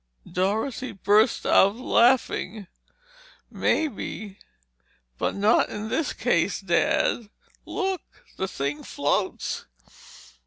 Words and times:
Dorothy 0.31 0.93
burst 0.93 1.45
out 1.45 1.75
laughing. 1.75 2.65
"Maybe—but 3.51 5.35
not 5.35 5.69
in 5.69 5.89
this 5.89 6.11
case, 6.11 6.59
Dad. 6.59 7.29
Look, 7.65 8.01
the 8.35 8.47
thing 8.47 8.81
floats!" 8.81 9.65